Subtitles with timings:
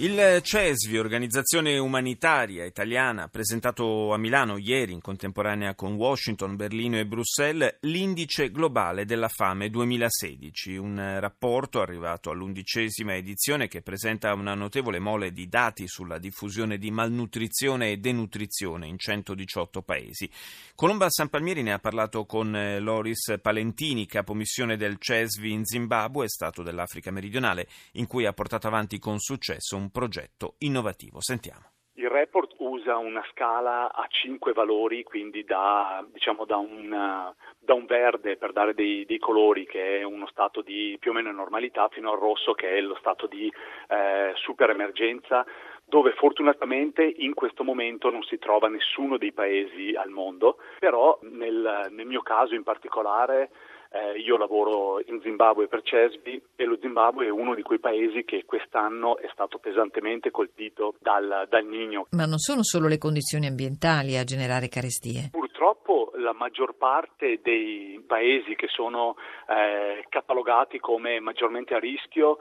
[0.00, 6.98] Il CESVI, organizzazione umanitaria italiana, ha presentato a Milano ieri, in contemporanea con Washington, Berlino
[6.98, 14.54] e Bruxelles, l'indice globale della fame 2016, un rapporto arrivato all'undicesima edizione che presenta una
[14.54, 20.30] notevole mole di dati sulla diffusione di malnutrizione e denutrizione in 118 paesi.
[20.76, 26.28] Colomba San Palmieri ne ha parlato con eh, Loris Palentini, capomissione del CESVI in Zimbabwe,
[26.28, 31.20] Stato dell'Africa meridionale, in cui ha portato avanti con successo un progetto innovativo.
[31.20, 31.66] Sentiamo.
[31.98, 37.86] Il report usa una scala a cinque valori, quindi da, diciamo, da, un, da un,
[37.86, 41.88] verde per dare dei, dei, colori che è uno stato di più o meno normalità
[41.88, 43.52] fino al rosso che è lo stato di
[43.88, 45.44] eh, super emergenza
[45.84, 51.88] dove fortunatamente in questo momento non si trova nessuno dei paesi al mondo, però nel,
[51.90, 53.50] nel mio caso in particolare
[53.90, 58.24] eh, io lavoro in Zimbabwe per CESBI e lo Zimbabwe è uno di quei paesi
[58.24, 62.06] che quest'anno è stato pesantemente colpito dal, dal Nino.
[62.10, 65.28] Ma non sono solo le condizioni ambientali a generare carestie?
[65.30, 69.16] Purtroppo la maggior parte dei paesi che sono
[69.48, 72.38] eh, catalogati come maggiormente a rischio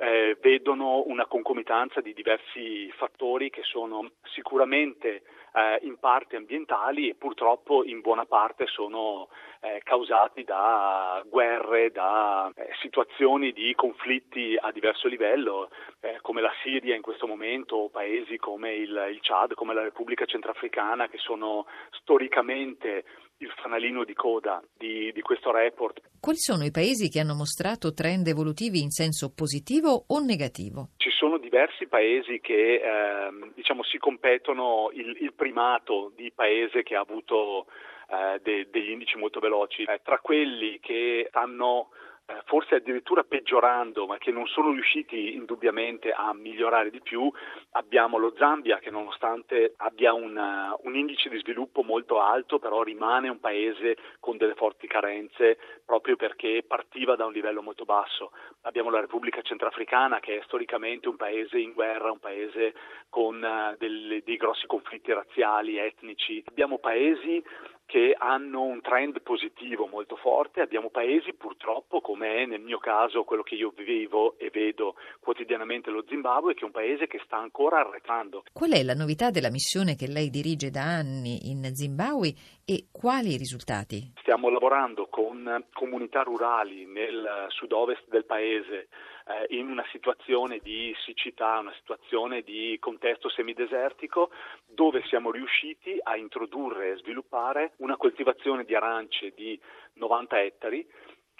[0.00, 7.16] eh, vedono una concomitanza di diversi fattori che sono sicuramente eh, in parte ambientali e
[7.16, 9.28] purtroppo in buona parte sono
[9.60, 15.68] eh, causati da guerre, da eh, situazioni di conflitti a diverso livello,
[16.00, 19.82] eh, come la Siria in questo momento, o paesi come il, il Chad, come la
[19.82, 23.04] Repubblica Centrafricana, che sono storicamente
[23.40, 26.00] il fanalino di coda di, di, questo report.
[26.20, 30.90] Quali sono i paesi che hanno mostrato trend evolutivi in senso positivo o negativo?
[30.96, 36.94] Ci sono diversi paesi che eh, diciamo, si competono il, il, primato di paese che
[36.94, 37.66] ha avuto
[38.08, 39.84] eh, de, degli indici molto veloci.
[39.84, 42.09] Eh, tra quelli che stanno eh,
[42.44, 47.30] forse addirittura peggiorando, ma che non sono riusciti indubbiamente a migliorare di più,
[47.72, 53.28] abbiamo lo Zambia che nonostante abbia una, un indice di sviluppo molto alto, però rimane
[53.28, 58.32] un paese con delle forti carenze proprio perché partiva da un livello molto basso.
[58.62, 62.74] Abbiamo la Repubblica Centrafricana che è storicamente un paese in guerra, un paese
[63.08, 66.42] con uh, delle, dei grossi conflitti razziali, etnici.
[66.46, 67.42] Abbiamo paesi
[67.90, 73.24] che hanno un trend positivo molto forte, abbiamo paesi purtroppo come è nel mio caso
[73.24, 77.38] quello che io vivo e vedo quotidianamente lo Zimbabwe che è un paese che sta
[77.38, 78.44] ancora arretrando.
[78.52, 82.32] Qual è la novità della missione che lei dirige da anni in Zimbabwe
[82.70, 84.12] e quali risultati?
[84.20, 88.86] Stiamo lavorando con comunità rurali nel sud-ovest del paese
[89.26, 94.30] eh, in una situazione di siccità, una situazione di contesto semidesertico,
[94.68, 99.60] dove siamo riusciti a introdurre e sviluppare una coltivazione di arance di
[99.94, 100.86] 90 ettari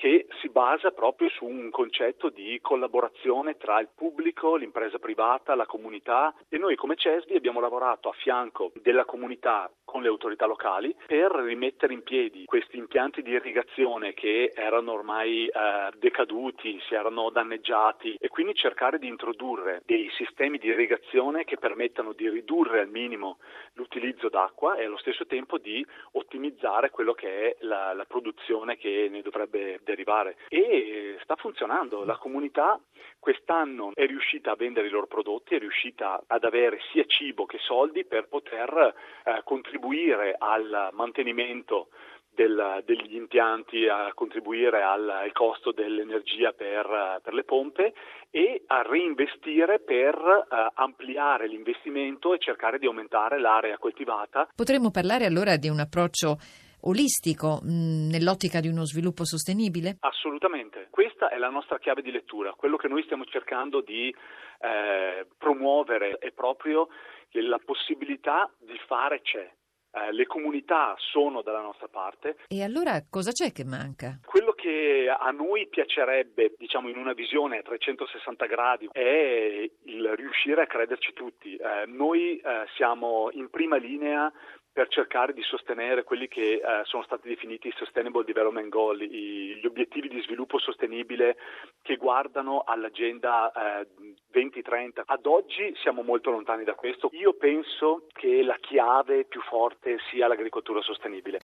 [0.01, 5.67] che si basa proprio su un concetto di collaborazione tra il pubblico, l'impresa privata, la
[5.67, 6.35] comunità.
[6.49, 11.33] E noi come CESBI abbiamo lavorato a fianco della comunità con le autorità locali per
[11.33, 15.51] rimettere in piedi questi impianti di irrigazione che erano ormai eh,
[15.99, 22.13] decaduti, si erano danneggiati e quindi cercare di introdurre dei sistemi di irrigazione che permettano
[22.13, 23.39] di ridurre al minimo
[23.75, 29.09] l'utilizzo d'acqua e allo stesso tempo di ottimizzare quello che è la, la produzione che
[29.11, 32.05] ne dovrebbe derivare e sta funzionando.
[32.05, 32.81] La comunità
[33.19, 37.59] quest'anno è riuscita a vendere i loro prodotti, è riuscita ad avere sia cibo che
[37.59, 41.89] soldi per poter eh, contribuire al mantenimento
[42.33, 47.93] del, degli impianti, a contribuire al, al costo dell'energia per, per, le pompe
[48.31, 54.49] e a reinvestire per uh, ampliare l'investimento e cercare di aumentare l'area coltivata.
[54.55, 56.39] Potremmo parlare allora di un approccio
[56.83, 59.97] olistico mh, mm, nell'ottica di uno sviluppo sostenibile?
[60.01, 62.53] Assolutamente, questa è la nostra chiave di lettura.
[62.53, 64.15] Quello che noi stiamo cercando di
[64.61, 66.89] eh, promuovere è proprio
[67.29, 69.51] che la possibilità di fare c'è.
[69.93, 72.37] Eh, le comunità sono dalla nostra parte.
[72.47, 74.21] E allora cosa c'è che manca?
[74.25, 80.63] Quello che a noi piacerebbe, diciamo in una visione a 360 gradi, è il riuscire
[80.63, 81.57] a crederci tutti.
[81.57, 84.33] Eh, noi eh, siamo in prima linea
[84.73, 89.59] per cercare di sostenere quelli che eh, sono stati definiti i Sustainable Development Goal, i,
[89.61, 91.37] gli obiettivi di sviluppo sostenibile
[91.83, 93.51] che guardano all'agenda
[93.81, 93.89] eh,
[94.31, 95.03] 2030.
[95.07, 97.11] Ad oggi siamo molto lontani da questo.
[97.15, 101.39] Io penso che la chiave più forte sia l'agricoltura sostenibile.